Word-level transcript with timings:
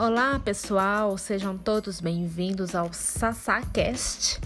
Olá, 0.00 0.38
pessoal, 0.38 1.18
sejam 1.18 1.58
todos 1.58 2.00
bem-vindos 2.00 2.72
ao 2.72 2.92
SassaCast, 2.92 4.40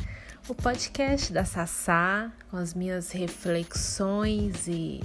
o 0.49 0.55
podcast 0.55 1.31
da 1.31 1.45
Sassá, 1.45 2.33
com 2.51 2.57
as 2.57 2.73
minhas 2.73 3.11
reflexões 3.11 4.67
e 4.67 5.03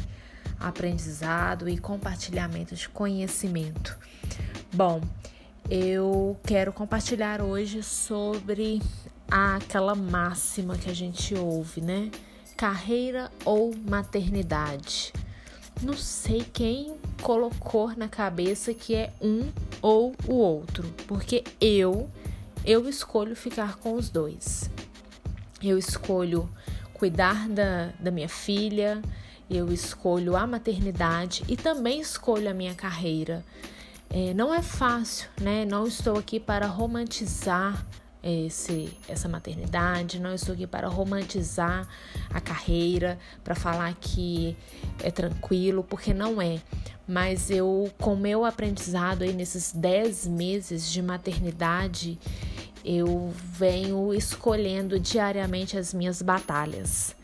aprendizado 0.57 1.68
e 1.68 1.78
compartilhamento 1.78 2.75
de 2.75 2.88
conhecimento. 2.88 3.97
Bom, 4.73 5.02
eu 5.70 6.39
quero 6.46 6.71
compartilhar 6.71 7.41
hoje 7.41 7.84
sobre 7.84 8.82
aquela 9.29 9.95
máxima 9.95 10.77
que 10.77 10.89
a 10.89 10.95
gente 10.95 11.36
ouve, 11.36 11.82
né? 11.82 12.09
Carreira 12.55 13.29
ou 13.43 13.75
maternidade. 13.75 15.11
Não 15.81 15.93
sei 15.93 16.43
quem 16.51 16.97
colocou 17.21 17.95
na 17.95 18.07
cabeça 18.07 18.73
que 18.73 18.95
é 18.95 19.13
um 19.21 19.51
ou 19.81 20.15
o 20.27 20.33
outro, 20.33 20.87
porque 21.07 21.43
eu 21.61 22.09
eu 22.65 22.89
escolho 22.89 23.36
ficar 23.36 23.77
com 23.77 23.93
os 23.93 24.09
dois. 24.09 24.69
Eu 25.63 25.77
escolho 25.77 26.50
cuidar 26.93 27.47
da, 27.47 27.93
da 28.00 28.11
minha 28.11 28.27
filha, 28.27 29.01
eu 29.50 29.71
escolho 29.71 30.36
a 30.36 30.45
maternidade 30.45 31.43
e 31.47 31.55
também 31.55 32.02
escolho 32.02 32.50
a 32.50 32.53
minha 32.53 32.73
carreira. 32.73 33.45
É, 34.09 34.33
não 34.33 34.53
é 34.53 34.61
fácil, 34.61 35.30
né? 35.39 35.66
Não 35.66 35.86
estou 35.86 36.17
aqui 36.17 36.39
para 36.39 36.66
romantizar 36.67 37.86
esse, 38.31 38.89
essa 39.08 39.30
maternidade, 39.30 40.19
não 40.19 40.33
estou 40.33 40.53
aqui 40.53 40.67
para 40.67 40.88
romantizar 40.88 41.88
a 42.30 42.41
carreira, 42.41 43.17
para 43.44 43.55
falar 43.55 43.95
que 44.00 44.55
é 45.03 45.09
tranquilo, 45.09 45.83
porque 45.83 46.13
não 46.13 46.41
é. 46.41 46.59
Mas 47.08 47.50
eu, 47.50 47.89
com 47.97 48.16
meu 48.16 48.44
aprendizado 48.44 49.23
aí 49.23 49.31
nesses 49.31 49.72
10 49.72 50.28
meses 50.28 50.92
de 50.92 51.02
maternidade, 51.02 52.19
eu 52.84 53.34
venho 53.53 54.14
escolhendo 54.14 55.00
diariamente 55.00 55.78
as 55.78 55.94
minhas 55.94 56.22
batalhas, 56.22 57.16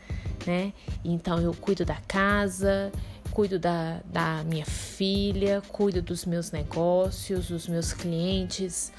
né? 0.46 0.72
Então 1.04 1.38
eu 1.38 1.52
cuido 1.54 1.84
da 1.84 1.96
casa, 2.08 2.90
cuido 3.30 3.58
da, 3.58 4.00
da 4.06 4.42
minha 4.44 4.64
filha, 4.64 5.62
cuido 5.68 6.00
dos 6.00 6.24
meus 6.24 6.50
negócios, 6.50 7.48
dos 7.48 7.68
meus 7.68 7.92
clientes 7.92 8.92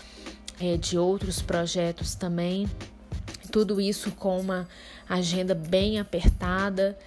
é, 0.59 0.77
de 0.77 0.97
outros 0.97 1.41
projetos 1.41 2.15
também. 2.15 2.69
Tudo 3.51 3.79
isso 3.79 4.11
com 4.11 4.39
uma 4.39 4.67
agenda 5.07 5.55
bem 5.55 5.99
apertada 5.99 6.97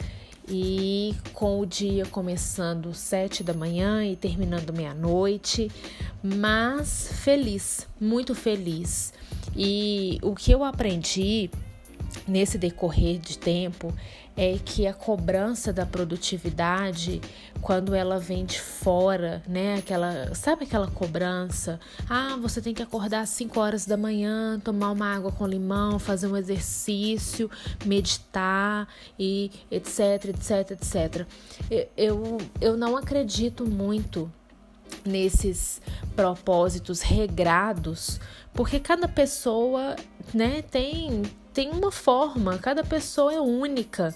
e 0.49 1.15
com 1.35 1.61
o 1.61 1.67
dia 1.67 2.07
começando 2.07 2.95
sete 2.95 3.43
da 3.43 3.53
manhã 3.53 4.05
e 4.05 4.17
terminando 4.17 4.73
meia-noite, 4.73 5.71
mas 6.23 7.11
feliz, 7.23 7.87
muito 8.01 8.35
feliz. 8.35 9.13
E 9.55 10.19
o 10.23 10.35
que 10.35 10.51
eu 10.51 10.65
aprendi 10.65 11.51
nesse 12.29 12.59
decorrer 12.59 13.19
de 13.19 13.39
tempo 13.39 13.93
é 14.37 14.57
que 14.65 14.87
a 14.87 14.95
cobrança 14.95 15.73
da 15.73 15.85
produtividade, 15.85 17.21
quando 17.61 17.93
ela 17.93 18.21
vem 18.21 18.45
de 18.45 18.61
fora, 18.61 19.43
né? 19.49 19.79
Aquela, 19.79 20.33
sabe 20.33 20.63
aquela 20.63 20.87
cobrança? 20.87 21.81
Ah, 22.09 22.39
você 22.41 22.63
tem 22.63 22.73
que 22.73 22.81
acordar 22.81 23.23
às 23.23 23.31
5 23.31 23.59
horas 23.59 23.85
da 23.85 23.97
manhã, 23.97 24.61
tomar 24.63 24.93
uma 24.93 25.13
água 25.13 25.33
com 25.33 25.45
limão, 25.45 25.99
fazer 25.99 26.29
um 26.29 26.37
exercício, 26.37 27.51
meditar 27.85 28.87
e 29.19 29.51
etc, 29.73 30.27
etc, 30.27 30.71
etc. 30.71 31.27
Eu, 31.97 32.39
eu 32.61 32.77
não 32.77 32.97
acredito 32.97 33.67
muito 33.67 34.31
nesses 35.05 35.83
propósitos 36.15 37.01
regrados, 37.01 38.21
porque 38.55 38.79
cada 38.79 39.09
pessoa, 39.09 39.97
né, 40.33 40.63
tem 40.63 41.23
tem 41.59 41.71
uma 41.71 41.91
forma, 41.91 42.57
cada 42.57 42.85
pessoa 42.85 43.35
é 43.35 43.41
única. 43.41 44.15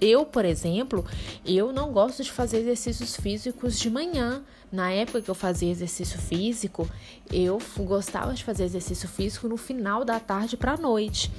Eu, 0.00 0.24
por 0.24 0.42
exemplo, 0.42 1.04
eu 1.44 1.70
não 1.70 1.92
gosto 1.92 2.22
de 2.22 2.32
fazer 2.32 2.60
exercícios 2.60 3.14
físicos 3.14 3.78
de 3.78 3.90
manhã. 3.90 4.42
Na 4.72 4.90
época 4.90 5.20
que 5.20 5.28
eu 5.28 5.34
fazia 5.34 5.70
exercício 5.70 6.18
físico, 6.18 6.88
eu 7.30 7.58
gostava 7.80 8.32
de 8.32 8.42
fazer 8.42 8.64
exercício 8.64 9.06
físico 9.06 9.46
no 9.46 9.58
final 9.58 10.02
da 10.02 10.18
tarde 10.18 10.56
para 10.56 10.72
a 10.72 10.76
noite. 10.78 11.30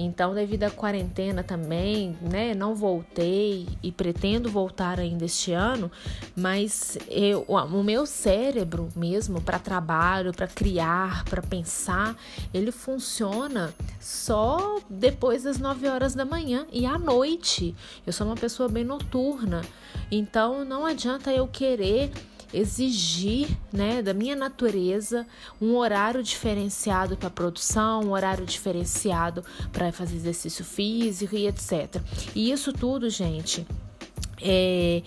Então, 0.00 0.32
devido 0.32 0.62
à 0.62 0.70
quarentena 0.70 1.42
também, 1.42 2.16
né, 2.22 2.54
não 2.54 2.72
voltei 2.72 3.66
e 3.82 3.90
pretendo 3.90 4.48
voltar 4.48 5.00
ainda 5.00 5.24
este 5.24 5.50
ano, 5.52 5.90
mas 6.36 6.96
eu, 7.08 7.44
o 7.48 7.82
meu 7.82 8.06
cérebro 8.06 8.88
mesmo 8.94 9.40
para 9.40 9.58
trabalho, 9.58 10.32
para 10.32 10.46
criar, 10.46 11.24
para 11.24 11.42
pensar, 11.42 12.16
ele 12.54 12.70
funciona 12.70 13.74
só 13.98 14.78
depois 14.88 15.42
das 15.42 15.58
9 15.58 15.88
horas 15.88 16.14
da 16.14 16.24
manhã 16.24 16.64
e 16.72 16.86
à 16.86 16.96
noite. 16.96 17.74
Eu 18.06 18.12
sou 18.12 18.24
uma 18.24 18.36
pessoa 18.36 18.68
bem 18.68 18.84
noturna, 18.84 19.62
então 20.12 20.64
não 20.64 20.86
adianta 20.86 21.32
eu 21.32 21.48
querer 21.48 22.12
exigir, 22.52 23.48
né, 23.72 24.02
da 24.02 24.14
minha 24.14 24.34
natureza 24.34 25.26
um 25.60 25.76
horário 25.76 26.22
diferenciado 26.22 27.16
para 27.16 27.30
produção, 27.30 28.02
um 28.04 28.12
horário 28.12 28.46
diferenciado 28.46 29.44
para 29.72 29.92
fazer 29.92 30.16
exercício 30.16 30.64
físico 30.64 31.34
e 31.34 31.46
etc. 31.46 32.00
E 32.34 32.50
isso 32.50 32.72
tudo, 32.72 33.10
gente, 33.10 33.66
é, 34.40 35.02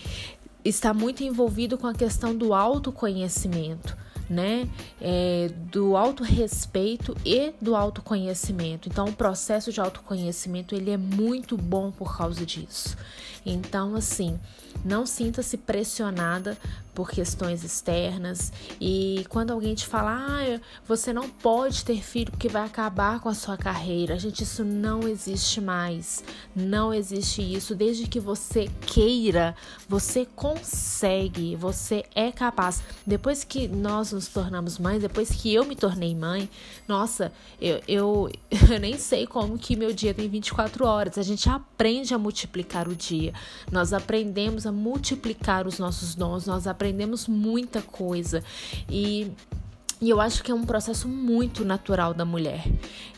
está 0.64 0.94
muito 0.94 1.24
envolvido 1.24 1.78
com 1.78 1.88
a 1.88 1.94
questão 1.94 2.36
do 2.36 2.54
autoconhecimento 2.54 3.98
né, 4.32 4.66
é, 5.02 5.52
do 5.70 5.98
autorrespeito 5.98 7.14
e 7.26 7.52
do 7.62 7.76
autoconhecimento. 7.76 8.88
Então, 8.88 9.10
o 9.10 9.14
processo 9.14 9.74
de 9.74 9.82
autoconhecimento 9.82 10.74
ele 10.74 10.90
é 10.90 10.96
muito 10.96 11.58
bom 11.58 11.92
por 11.92 12.18
causa 12.18 12.46
disso. 12.46 12.98
Então, 13.46 13.94
assim, 13.94 14.40
não 14.86 15.06
sinta-se 15.06 15.58
pressionada 15.58 16.58
por 16.94 17.10
questões 17.10 17.64
externas 17.64 18.52
e 18.80 19.26
quando 19.30 19.52
alguém 19.52 19.74
te 19.76 19.88
fala, 19.88 20.26
ah, 20.28 20.60
você 20.88 21.14
não 21.14 21.30
pode 21.30 21.84
ter 21.86 22.02
filho 22.02 22.32
porque 22.32 22.50
vai 22.50 22.66
acabar 22.66 23.20
com 23.20 23.30
a 23.30 23.34
sua 23.34 23.58
carreira, 23.58 24.18
gente, 24.18 24.44
isso 24.44 24.64
não 24.64 25.08
existe 25.08 25.62
mais. 25.62 26.24
Não 26.56 26.94
existe 26.94 27.42
isso. 27.42 27.76
Desde 27.76 28.08
que 28.08 28.20
você 28.20 28.70
queira, 28.82 29.56
você 29.88 30.26
consegue, 30.36 31.56
você 31.56 32.04
é 32.16 32.32
capaz. 32.32 32.84
Depois 33.06 33.44
que 33.44 33.68
nós 33.68 34.12
nos 34.12 34.28
tornamos 34.28 34.78
mães, 34.78 35.02
depois 35.02 35.30
que 35.32 35.54
eu 35.54 35.66
me 35.66 35.76
tornei 35.76 36.16
mãe, 36.16 36.50
nossa, 36.88 37.32
eu, 37.60 37.82
eu, 37.88 38.30
eu 38.72 38.80
nem 38.80 38.98
sei 38.98 39.26
como 39.26 39.58
que 39.58 39.76
meu 39.76 39.94
dia 39.94 40.14
tem 40.14 40.28
24 40.28 40.86
horas. 40.86 41.18
A 41.18 41.24
gente 41.24 41.50
aprende 41.50 42.14
a 42.14 42.18
multiplicar 42.18 42.88
o 42.88 42.96
dia, 42.96 43.34
nós 43.72 43.94
aprendemos 43.94 44.66
a 44.66 44.72
multiplicar 44.72 45.68
os 45.68 45.80
nossos 45.80 46.16
dons, 46.16 46.46
nós 46.46 46.68
aprendemos 46.68 46.91
aprendemos 46.92 47.28
muita 47.28 47.82
coisa 47.82 48.44
e 48.90 49.32
e 50.04 50.10
eu 50.10 50.20
acho 50.20 50.44
que 50.44 50.52
é 50.52 50.56
um 50.56 50.66
processo 50.66 51.08
muito 51.08 51.64
natural 51.64 52.12
da 52.12 52.26
mulher. 52.26 52.68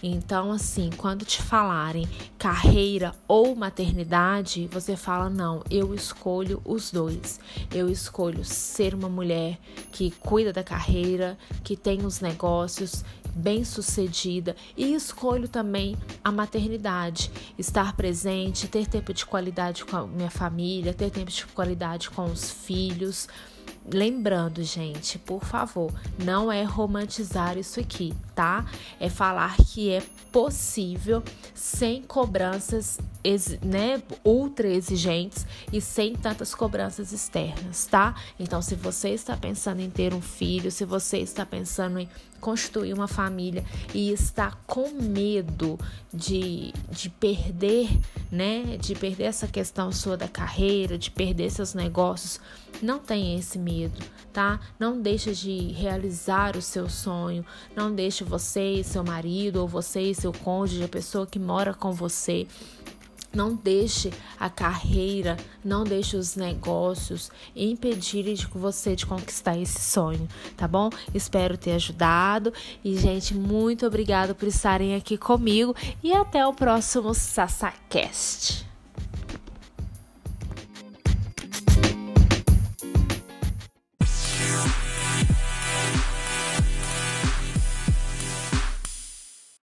Então, 0.04 0.52
assim, 0.52 0.90
quando 0.98 1.24
te 1.24 1.42
falarem 1.42 2.06
carreira 2.38 3.16
ou 3.26 3.56
maternidade, 3.56 4.68
você 4.70 4.98
fala: 4.98 5.30
não, 5.30 5.64
eu 5.72 5.96
escolho 5.96 6.62
os 6.66 6.92
dois. 6.92 7.40
Eu 7.74 7.90
escolho 7.90 8.44
ser 8.44 8.94
uma 8.94 9.08
mulher 9.08 9.58
que 9.94 10.12
cuida 10.12 10.52
da 10.52 10.62
carreira, 10.62 11.38
que 11.64 11.78
tem 11.78 12.06
os 12.06 12.20
negócios, 12.20 13.06
bem 13.34 13.64
sucedida 13.64 14.56
e 14.78 14.94
escolho 14.94 15.48
também 15.48 15.98
a 16.24 16.32
maternidade, 16.32 17.32
estar 17.58 17.96
presente, 17.96 18.68
ter 18.68 18.88
tempo 18.88 19.14
de 19.14 19.26
qualidade 19.26 19.84
com 19.86 19.98
a 19.98 20.08
minha 20.08 20.30
família, 20.30 20.94
ter 20.94 21.10
tempo 21.10 21.31
de 21.31 21.46
qualidade 21.48 22.10
com 22.10 22.25
os 22.25 22.52
filhos. 22.52 23.28
Lembrando, 23.86 24.63
gente, 24.63 25.19
por 25.19 25.44
favor, 25.44 25.92
não 26.18 26.50
é 26.50 26.63
romantizar 26.63 27.57
isso 27.57 27.81
aqui, 27.81 28.13
tá? 28.34 28.66
É 28.98 29.10
falar 29.10 29.57
que 29.57 29.90
é 29.90 30.02
possível 30.31 31.22
sem 31.54 32.02
cobranças, 32.02 32.98
né, 33.62 34.02
ultra 34.24 34.69
exigentes 34.69 35.46
e 35.72 35.81
sem 35.81 36.16
tantas 36.16 36.56
cobranças 36.56 37.12
externas, 37.12 37.86
tá? 37.86 38.16
Então, 38.40 38.62
se 38.62 38.74
você 38.74 39.10
está 39.10 39.36
pensando 39.36 39.81
em 39.81 39.90
ter 39.90 40.13
um 40.13 40.22
filho, 40.22 40.72
se 40.72 40.86
você 40.86 41.18
está 41.19 41.46
pensando 41.46 42.00
em 42.00 42.10
construir 42.40 42.94
uma 42.94 43.07
família 43.07 43.23
e 43.94 44.12
está 44.12 44.52
com 44.66 44.90
medo 45.02 45.80
de, 46.14 46.74
de 46.90 47.10
perder, 47.10 47.90
né, 48.31 48.78
de 48.80 48.96
perder 48.96 49.25
essa 49.25 49.48
questão 49.48 49.92
sua 49.92 50.18
da 50.18 50.28
carreira, 50.28 50.98
de 50.98 51.12
perder 51.12 51.50
seus 51.50 51.74
negócios, 51.74 52.40
não 52.81 53.00
tenha 53.00 53.38
esse 53.38 53.58
medo, 53.58 54.02
tá? 54.31 54.60
Não 54.80 55.02
deixe 55.02 55.34
de 55.34 55.72
realizar 55.72 56.58
o 56.58 56.62
seu 56.62 56.90
sonho, 56.90 57.46
não 57.75 57.94
deixe 57.94 58.24
você 58.24 58.75
e 58.75 58.84
seu 58.84 59.04
marido 59.04 59.58
ou 59.58 59.68
você 59.68 60.02
e 60.02 60.16
seu 60.16 60.34
cônjuge, 60.34 60.84
a 60.84 60.88
pessoa 60.88 61.28
que 61.28 61.40
mora 61.40 61.74
com 61.74 61.92
você, 61.92 62.48
Não 63.33 63.56
deixe 63.56 64.12
a 64.39 64.50
carreira, 64.50 65.38
não 65.63 65.83
deixe 65.83 66.15
os 66.15 66.35
negócios 66.35 67.31
impedirem 67.56 68.35
de 68.35 68.45
você 68.47 68.95
de 68.95 69.06
conquistar 69.06 69.57
esse 69.57 69.81
sonho, 69.81 70.27
tá 70.56 70.68
bom? 70.68 70.89
Espero 71.13 71.57
ter 71.57 71.71
ajudado 71.71 72.53
e 72.83 72.95
gente, 72.97 73.33
muito 73.33 73.85
obrigada 73.85 74.35
por 74.35 74.47
estarem 74.47 74.95
aqui 74.95 75.18
comigo 75.18 75.75
e 76.03 76.13
até 76.13 76.45
o 76.45 76.53
próximo 76.53 77.13
SassaCast. 77.13 78.73